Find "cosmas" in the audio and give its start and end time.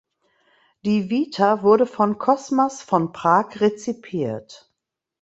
2.17-2.81